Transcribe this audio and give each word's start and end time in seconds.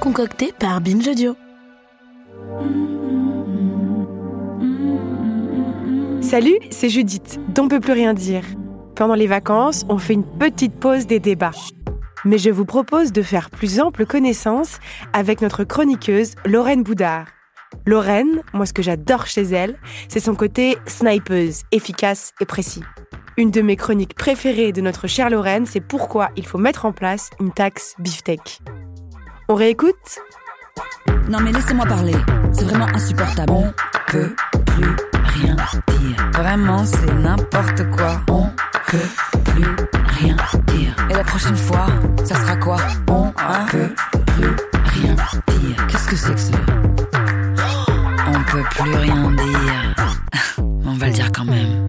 concocté 0.00 0.52
par 0.58 0.80
Binge. 0.80 1.10
Salut, 6.22 6.58
c'est 6.70 6.88
Judith, 6.88 7.38
d'On 7.48 7.68
peut 7.68 7.80
plus 7.80 7.92
rien 7.92 8.14
dire. 8.14 8.42
Pendant 8.96 9.14
les 9.14 9.26
vacances, 9.26 9.84
on 9.90 9.98
fait 9.98 10.14
une 10.14 10.24
petite 10.24 10.74
pause 10.74 11.06
des 11.06 11.20
débats. 11.20 11.52
Mais 12.24 12.38
je 12.38 12.50
vous 12.50 12.64
propose 12.64 13.12
de 13.12 13.22
faire 13.22 13.50
plus 13.50 13.78
ample 13.78 14.06
connaissance 14.06 14.78
avec 15.12 15.42
notre 15.42 15.64
chroniqueuse 15.64 16.34
Lorraine 16.46 16.82
Boudard. 16.82 17.26
Lorraine, 17.84 18.42
moi 18.54 18.64
ce 18.64 18.72
que 18.72 18.82
j'adore 18.82 19.26
chez 19.26 19.42
elle, 19.42 19.76
c'est 20.08 20.20
son 20.20 20.34
côté 20.34 20.78
snipeuse, 20.86 21.62
efficace 21.72 22.32
et 22.40 22.46
précis. 22.46 22.82
Une 23.36 23.50
de 23.50 23.60
mes 23.60 23.76
chroniques 23.76 24.14
préférées 24.14 24.72
de 24.72 24.80
notre 24.80 25.06
chère 25.06 25.30
Lorraine, 25.30 25.66
c'est 25.66 25.80
pourquoi 25.80 26.30
il 26.36 26.46
faut 26.46 26.58
mettre 26.58 26.86
en 26.86 26.92
place 26.92 27.30
une 27.38 27.52
taxe 27.52 27.94
beefsteak. 27.98 28.60
On 29.50 29.56
réécoute 29.56 30.20
Non 31.28 31.40
mais 31.40 31.50
laissez-moi 31.50 31.84
parler, 31.84 32.14
c'est 32.52 32.62
vraiment 32.62 32.86
insupportable. 32.94 33.52
On 33.52 33.74
peut 34.06 34.32
plus 34.64 34.96
rien 35.24 35.56
dire. 35.88 36.30
Vraiment, 36.34 36.84
c'est 36.84 37.12
n'importe 37.12 37.90
quoi. 37.90 38.20
On 38.30 38.46
peut 38.86 39.42
plus 39.46 39.76
rien 40.20 40.36
dire. 40.68 40.94
Et 41.10 41.14
la 41.14 41.24
prochaine 41.24 41.56
fois, 41.56 41.86
ça 42.24 42.36
sera 42.36 42.56
quoi? 42.58 42.76
On 43.08 43.32
peut 43.68 43.92
plus 44.36 44.54
rien 44.84 45.14
dire. 45.14 45.86
Qu'est-ce 45.88 46.06
que 46.06 46.14
c'est 46.14 46.34
que 46.34 46.40
ça 46.40 46.58
On 48.28 48.52
peut 48.52 48.62
plus 48.70 48.94
rien 48.94 49.30
dire. 49.32 49.94
On 50.86 50.92
va 50.92 51.06
le 51.06 51.12
dire 51.12 51.32
quand 51.32 51.46
même. 51.46 51.88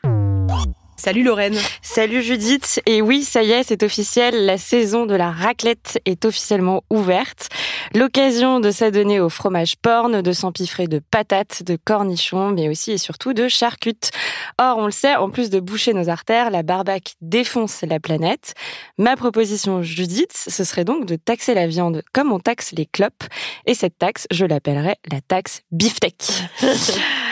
Salut 0.98 1.24
Lorraine. 1.24 1.58
Salut 1.94 2.22
Judith. 2.22 2.82
Et 2.86 3.02
oui, 3.02 3.22
ça 3.22 3.44
y 3.44 3.52
est, 3.52 3.64
c'est 3.64 3.84
officiel. 3.84 4.46
La 4.46 4.58
saison 4.58 5.06
de 5.06 5.14
la 5.14 5.30
raclette 5.30 6.00
est 6.06 6.24
officiellement 6.24 6.86
ouverte. 6.90 7.50
L'occasion 7.94 8.62
de 8.62 8.72
s'adonner 8.72 9.20
au 9.20 9.28
fromage 9.28 9.76
porn, 9.76 10.22
de 10.22 10.32
s'empiffrer 10.32 10.88
de 10.88 11.00
patates, 11.12 11.64
de 11.64 11.78
cornichons, 11.84 12.52
mais 12.52 12.70
aussi 12.70 12.94
et 12.94 12.98
surtout 12.98 13.34
de 13.34 13.50
charcutes. 13.50 14.12
Or, 14.58 14.78
on 14.78 14.86
le 14.86 14.92
sait, 14.92 15.18
en 15.18 15.30
plus 15.30 15.50
de 15.50 15.60
boucher 15.60 15.94
nos 15.94 16.08
artères, 16.08 16.50
la 16.50 16.64
barbaque 16.64 17.16
défonce 17.20 17.82
la 17.82 18.00
planète. 18.00 18.54
Ma 18.98 19.18
proposition, 19.18 19.82
Judith, 19.82 20.32
ce 20.34 20.64
serait 20.64 20.86
donc 20.86 21.06
de 21.06 21.18
taxer 21.18 21.54
la 21.54 21.68
viande 21.68 22.04
comme 22.14 22.32
on 22.32 22.40
taxe 22.40 22.72
les 22.72 22.86
clopes. 22.86 23.26
Et 23.66 23.74
cette 23.74 23.98
taxe, 23.98 24.28
je 24.32 24.46
l'appellerais 24.46 24.96
la 25.12 25.20
taxe 25.20 25.60
beefsteak. 25.74 26.24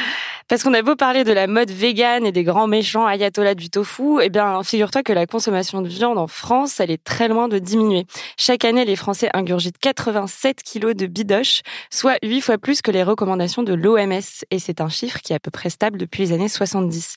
Parce 0.49 0.63
qu'on 0.63 0.73
a 0.73 0.81
beau 0.81 0.95
parler 0.95 1.23
de 1.23 1.31
la 1.31 1.45
mode 1.45 1.69
végane 1.69 2.25
et 2.25 2.31
des 2.31 2.43
grands 2.43 2.65
méchants 2.65 3.05
ayatollahs 3.05 3.53
du 3.53 3.69
tofu, 3.69 4.19
eh 4.19 4.29
bien, 4.29 4.63
figure-toi 4.63 5.03
que 5.03 5.13
la 5.13 5.27
consommation 5.27 5.83
de 5.83 5.87
viande 5.87 6.17
en 6.17 6.25
France, 6.25 6.79
elle 6.79 6.89
est 6.89 7.03
très 7.03 7.27
loin 7.27 7.47
de 7.47 7.59
diminuer. 7.59 8.07
Chaque 8.35 8.65
année, 8.65 8.83
les 8.83 8.95
Français 8.95 9.29
ingurgitent 9.35 9.77
87 9.77 10.63
kilos 10.63 10.95
de 10.95 11.05
bidoche, 11.05 11.61
soit 11.91 12.17
8 12.23 12.41
fois 12.41 12.57
plus 12.57 12.81
que 12.81 12.89
les 12.89 13.03
recommandations 13.03 13.61
de 13.61 13.75
l'OMS. 13.75 14.43
Et 14.49 14.57
c'est 14.57 14.81
un 14.81 14.89
chiffre 14.89 15.19
qui 15.21 15.33
est 15.33 15.35
à 15.35 15.39
peu 15.39 15.51
près 15.51 15.69
stable 15.69 15.99
depuis 15.99 16.23
les 16.23 16.31
années 16.33 16.49
70. 16.49 17.13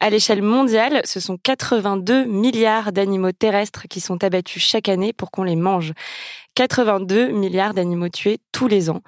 À 0.00 0.10
l'échelle 0.10 0.42
mondiale, 0.42 1.00
ce 1.04 1.20
sont 1.20 1.36
82 1.40 2.24
milliards 2.24 2.90
d'animaux 2.90 3.30
terrestres 3.30 3.84
qui 3.88 4.00
sont 4.00 4.24
abattus 4.24 4.60
chaque 4.60 4.88
année 4.88 5.12
pour 5.12 5.30
qu'on 5.30 5.44
les 5.44 5.54
mange. 5.54 5.92
82 6.54 7.28
milliards 7.28 7.74
d'animaux 7.74 8.08
tués 8.08 8.38
tous 8.52 8.68
les 8.68 8.90
ans. 8.90 9.00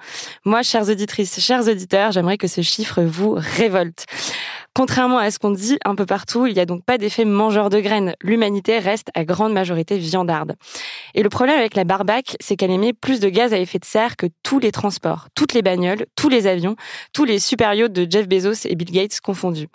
Moi, 0.45 0.63
chères 0.63 0.89
auditrices, 0.89 1.39
chers 1.39 1.67
auditeurs, 1.67 2.11
j'aimerais 2.11 2.37
que 2.37 2.47
ce 2.47 2.61
chiffre 2.61 3.01
vous 3.03 3.35
révolte. 3.37 4.05
Contrairement 4.77 5.17
à 5.17 5.31
ce 5.31 5.39
qu'on 5.39 5.49
dit 5.49 5.79
un 5.85 5.95
peu 5.95 6.05
partout, 6.05 6.45
il 6.45 6.53
n'y 6.53 6.59
a 6.59 6.67
donc 6.67 6.85
pas 6.85 6.99
d'effet 6.99 7.25
mangeur 7.25 7.71
de 7.71 7.79
graines. 7.79 8.13
L'humanité 8.21 8.77
reste 8.77 9.07
à 9.15 9.25
grande 9.25 9.51
majorité 9.51 9.97
viandarde. 9.97 10.53
Et 11.15 11.23
le 11.23 11.29
problème 11.29 11.57
avec 11.57 11.75
la 11.75 11.83
barbaque, 11.83 12.37
c'est 12.39 12.55
qu'elle 12.55 12.69
émet 12.69 12.93
plus 12.93 13.19
de 13.19 13.27
gaz 13.27 13.53
à 13.53 13.57
effet 13.57 13.79
de 13.79 13.85
serre 13.85 14.15
que 14.17 14.27
tous 14.43 14.59
les 14.59 14.71
transports, 14.71 15.29
toutes 15.33 15.55
les 15.55 15.63
bagnoles, 15.63 16.05
tous 16.15 16.29
les 16.29 16.45
avions, 16.45 16.75
tous 17.11 17.25
les 17.25 17.39
super 17.39 17.73
de 17.89 18.07
Jeff 18.07 18.29
Bezos 18.29 18.67
et 18.67 18.75
Bill 18.75 18.91
Gates 18.91 19.19
confondus. 19.19 19.65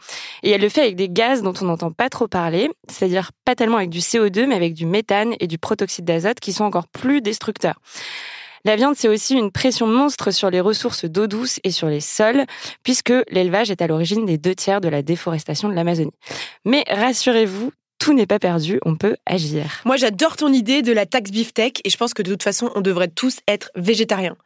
Et 0.44 0.50
elle 0.50 0.60
le 0.60 0.68
fait 0.68 0.82
avec 0.82 0.94
des 0.94 1.08
gaz 1.08 1.42
dont 1.42 1.54
on 1.60 1.64
n'entend 1.64 1.90
pas 1.90 2.08
trop 2.08 2.28
parler, 2.28 2.70
c'est-à-dire 2.88 3.32
pas 3.44 3.56
tellement 3.56 3.78
avec 3.78 3.90
du 3.90 3.98
CO2, 3.98 4.46
mais 4.46 4.54
avec 4.54 4.72
du 4.72 4.86
méthane 4.86 5.34
et 5.40 5.48
du 5.48 5.58
protoxyde 5.58 6.04
d'azote 6.04 6.38
qui 6.38 6.52
sont 6.52 6.62
encore 6.62 6.86
plus 6.86 7.20
destructeurs. 7.20 7.80
La 8.64 8.76
viande, 8.76 8.94
c'est 8.96 9.08
aussi 9.08 9.34
une 9.34 9.50
pression 9.50 9.88
monstre 9.88 10.30
sur 10.30 10.48
les 10.48 10.60
ressources 10.60 11.04
d'eau 11.04 11.26
douce 11.26 11.58
et 11.64 11.72
sur 11.72 11.88
les 11.88 12.00
sols, 12.00 12.44
puisque 12.84 13.12
l'élevage 13.30 13.72
est 13.72 13.82
à 13.82 13.88
l'origine 13.88 14.24
des 14.24 14.38
deux 14.38 14.54
tiers 14.54 14.80
de 14.80 14.88
la 14.88 15.02
déforestation 15.02 15.68
de 15.68 15.74
l'Amazonie. 15.74 16.12
Mais 16.64 16.84
rassurez-vous, 16.88 17.72
tout 17.98 18.14
n'est 18.14 18.26
pas 18.26 18.38
perdu, 18.38 18.78
on 18.84 18.96
peut 18.96 19.16
agir. 19.26 19.80
Moi, 19.84 19.96
j'adore 19.96 20.36
ton 20.36 20.52
idée 20.52 20.82
de 20.82 20.92
la 20.92 21.06
taxe 21.06 21.30
beefsteak 21.30 21.80
et 21.84 21.90
je 21.90 21.96
pense 21.96 22.14
que 22.14 22.22
de 22.22 22.30
toute 22.30 22.42
façon, 22.42 22.70
on 22.74 22.80
devrait 22.80 23.08
tous 23.08 23.38
être 23.48 23.70
végétariens. 23.74 24.36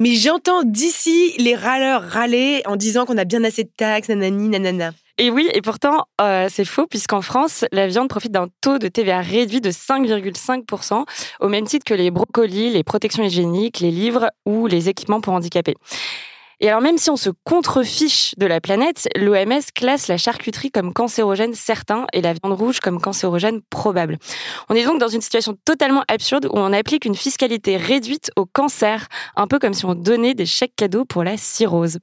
Mais 0.00 0.14
j'entends 0.14 0.62
d'ici 0.62 1.34
les 1.38 1.54
râleurs 1.54 2.02
râler 2.02 2.62
en 2.66 2.76
disant 2.76 3.04
qu'on 3.04 3.18
a 3.18 3.24
bien 3.24 3.44
assez 3.44 3.64
de 3.64 3.70
taxes, 3.76 4.08
nanani, 4.08 4.48
nanana. 4.48 4.92
Et 5.20 5.30
oui, 5.32 5.50
et 5.52 5.62
pourtant, 5.62 6.06
euh, 6.20 6.46
c'est 6.48 6.64
faux, 6.64 6.86
puisqu'en 6.86 7.22
France, 7.22 7.64
la 7.72 7.88
viande 7.88 8.08
profite 8.08 8.30
d'un 8.30 8.46
taux 8.60 8.78
de 8.78 8.86
TVA 8.86 9.20
réduit 9.20 9.60
de 9.60 9.72
5,5%, 9.72 11.04
au 11.40 11.48
même 11.48 11.66
titre 11.66 11.84
que 11.84 11.94
les 11.94 12.12
brocolis, 12.12 12.70
les 12.70 12.84
protections 12.84 13.24
hygiéniques, 13.24 13.80
les 13.80 13.90
livres 13.90 14.30
ou 14.46 14.68
les 14.68 14.88
équipements 14.88 15.20
pour 15.20 15.32
handicapés. 15.32 15.74
Et 16.60 16.68
alors 16.68 16.80
même 16.80 16.98
si 16.98 17.08
on 17.10 17.16
se 17.16 17.30
contrefiche 17.44 18.34
de 18.36 18.46
la 18.46 18.60
planète, 18.60 19.08
l'OMS 19.16 19.60
classe 19.74 20.08
la 20.08 20.16
charcuterie 20.16 20.72
comme 20.72 20.92
cancérogène 20.92 21.54
certain 21.54 22.06
et 22.12 22.20
la 22.20 22.32
viande 22.32 22.58
rouge 22.58 22.80
comme 22.80 23.00
cancérogène 23.00 23.60
probable. 23.70 24.18
On 24.68 24.74
est 24.74 24.84
donc 24.84 24.98
dans 24.98 25.08
une 25.08 25.20
situation 25.20 25.56
totalement 25.64 26.04
absurde 26.08 26.46
où 26.46 26.56
on 26.58 26.72
applique 26.72 27.04
une 27.04 27.14
fiscalité 27.14 27.76
réduite 27.76 28.32
au 28.34 28.44
cancer, 28.44 29.06
un 29.36 29.46
peu 29.46 29.58
comme 29.58 29.74
si 29.74 29.84
on 29.84 29.94
donnait 29.94 30.34
des 30.34 30.46
chèques 30.46 30.74
cadeaux 30.74 31.04
pour 31.04 31.22
la 31.22 31.36
cirrhose. 31.36 31.98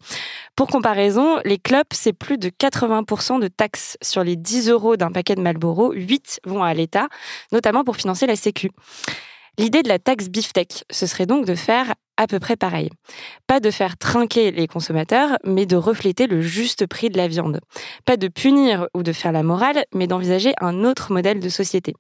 Pour 0.56 0.68
comparaison, 0.68 1.38
les 1.44 1.58
clopes, 1.58 1.94
c'est 1.94 2.14
plus 2.14 2.38
de 2.38 2.50
80% 2.50 3.42
de 3.42 3.48
taxes. 3.48 3.98
Sur 4.02 4.24
les 4.24 4.38
10 4.38 4.70
euros 4.70 4.96
d'un 4.96 5.12
paquet 5.12 5.36
de 5.36 5.42
Marlboro, 5.42 5.92
8 5.92 6.40
vont 6.46 6.64
à 6.64 6.74
l'État, 6.74 7.08
notamment 7.52 7.84
pour 7.84 7.98
financer 7.98 8.26
la 8.26 8.36
Sécu. 8.36 8.72
L'idée 9.58 9.84
de 9.84 9.90
la 9.90 10.00
taxe 10.00 10.30
beefsteak, 10.30 10.84
ce 10.90 11.08
serait 11.08 11.26
donc 11.26 11.46
de 11.46 11.56
faire 11.56 11.94
à 12.18 12.28
peu 12.28 12.40
près 12.40 12.56
pareil. 12.56 12.90
Pas 13.48 13.60
de 13.60 13.72
faire 13.72 13.98
trinquer 13.98 14.52
les 14.52 14.68
consommateurs, 14.68 15.38
mais 15.44 15.66
de 15.66 15.76
refléter 15.76 16.28
le 16.28 16.42
juste 16.42 16.88
prix 16.88 17.10
de 17.10 17.18
la 17.18 17.28
viande. 17.28 17.60
Pas 18.06 18.18
de 18.18 18.28
punir 18.28 18.88
ou 18.94 19.04
de 19.04 19.12
faire 19.12 19.32
la 19.32 19.44
morale, 19.44 19.86
mais 19.94 20.08
d'envisager 20.08 20.54
un 20.62 20.84
autre 20.84 21.12
modèle 21.12 21.40
de 21.40 21.50
société. 21.50 21.94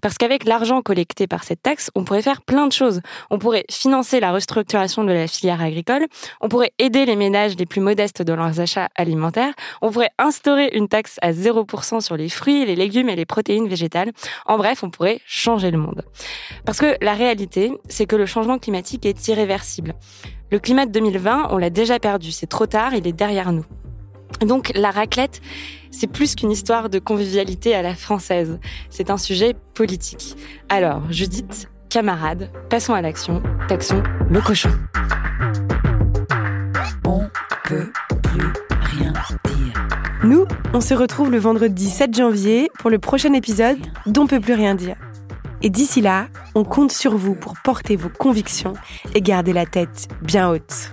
Parce 0.00 0.18
qu'avec 0.18 0.44
l'argent 0.44 0.82
collecté 0.82 1.26
par 1.26 1.44
cette 1.44 1.62
taxe, 1.62 1.90
on 1.94 2.04
pourrait 2.04 2.22
faire 2.22 2.42
plein 2.42 2.66
de 2.66 2.72
choses. 2.72 3.00
On 3.30 3.38
pourrait 3.38 3.64
financer 3.70 4.20
la 4.20 4.32
restructuration 4.32 5.04
de 5.04 5.12
la 5.12 5.26
filière 5.26 5.62
agricole, 5.62 6.06
on 6.40 6.48
pourrait 6.48 6.72
aider 6.78 7.06
les 7.06 7.16
ménages 7.16 7.56
les 7.56 7.66
plus 7.66 7.80
modestes 7.80 8.22
dans 8.22 8.36
leurs 8.36 8.60
achats 8.60 8.88
alimentaires, 8.94 9.54
on 9.80 9.90
pourrait 9.90 10.10
instaurer 10.18 10.70
une 10.74 10.88
taxe 10.88 11.18
à 11.22 11.32
0% 11.32 12.00
sur 12.00 12.16
les 12.16 12.28
fruits, 12.28 12.66
les 12.66 12.76
légumes 12.76 13.08
et 13.08 13.16
les 13.16 13.26
protéines 13.26 13.68
végétales. 13.68 14.12
En 14.46 14.58
bref, 14.58 14.82
on 14.82 14.90
pourrait 14.90 15.20
changer 15.26 15.70
le 15.70 15.78
monde. 15.78 16.02
Parce 16.64 16.78
que 16.78 16.96
la 17.00 17.14
réalité, 17.14 17.72
c'est 17.88 18.06
que 18.06 18.16
le 18.16 18.26
changement 18.26 18.58
climatique 18.58 19.06
est 19.06 19.28
irréversible 19.28 19.61
le 20.50 20.58
climat 20.58 20.86
de 20.86 20.92
2020, 20.92 21.48
on 21.50 21.58
l'a 21.58 21.70
déjà 21.70 21.98
perdu, 21.98 22.32
c'est 22.32 22.46
trop 22.46 22.66
tard, 22.66 22.94
il 22.94 23.06
est 23.06 23.12
derrière 23.12 23.52
nous. 23.52 23.64
Donc 24.40 24.72
la 24.74 24.90
raclette, 24.90 25.40
c'est 25.90 26.06
plus 26.06 26.34
qu'une 26.34 26.50
histoire 26.50 26.88
de 26.88 26.98
convivialité 26.98 27.74
à 27.74 27.82
la 27.82 27.94
française, 27.94 28.58
c'est 28.90 29.10
un 29.10 29.18
sujet 29.18 29.54
politique. 29.74 30.36
Alors, 30.68 31.10
Judith, 31.10 31.68
camarade, 31.90 32.50
passons 32.70 32.94
à 32.94 33.02
l'action, 33.02 33.42
taxons 33.68 34.02
le 34.30 34.40
cochon. 34.40 34.70
On 37.04 37.28
peut 37.64 37.92
plus 38.22 38.52
rien 38.80 39.12
dire. 39.12 39.88
Nous, 40.24 40.46
on 40.72 40.80
se 40.80 40.94
retrouve 40.94 41.30
le 41.30 41.38
vendredi 41.38 41.90
7 41.90 42.14
janvier 42.14 42.70
pour 42.78 42.90
le 42.90 42.98
prochain 42.98 43.32
épisode 43.32 43.78
d'On 44.06 44.26
peut 44.26 44.40
plus 44.40 44.54
rien 44.54 44.74
dire. 44.74 44.96
Et 45.64 45.70
d'ici 45.70 46.00
là, 46.00 46.26
on 46.54 46.64
compte 46.64 46.90
sur 46.90 47.16
vous 47.16 47.36
pour 47.36 47.54
porter 47.62 47.94
vos 47.94 48.08
convictions 48.08 48.74
et 49.14 49.20
garder 49.20 49.52
la 49.52 49.64
tête 49.64 50.08
bien 50.20 50.50
haute. 50.50 50.92